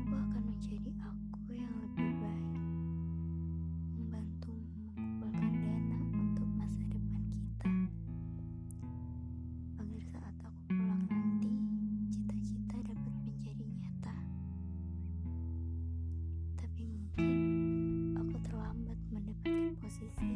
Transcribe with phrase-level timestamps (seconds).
[0.00, 2.56] aku akan menjadi aku yang lebih baik,
[3.94, 4.54] membantu
[4.96, 7.70] mengumpulkan dana untuk masa depan kita,
[9.78, 11.52] agar saat aku pulang nanti,
[12.10, 14.16] cita-cita dapat menjadi nyata.
[16.58, 17.36] Tapi mungkin
[18.18, 20.33] aku terlambat mendapatkan posisi.